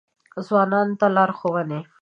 ځوانانو 0.45 0.97
ته 0.99 1.07
لارښوونې: 1.15 1.79